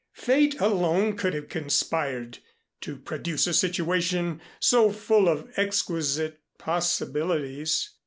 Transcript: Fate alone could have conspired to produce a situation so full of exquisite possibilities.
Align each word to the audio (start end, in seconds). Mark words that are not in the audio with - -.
Fate 0.13 0.59
alone 0.59 1.15
could 1.15 1.35
have 1.35 1.47
conspired 1.47 2.39
to 2.79 2.95
produce 2.97 3.45
a 3.45 3.53
situation 3.53 4.41
so 4.59 4.91
full 4.91 5.29
of 5.29 5.47
exquisite 5.57 6.39
possibilities. 6.57 7.91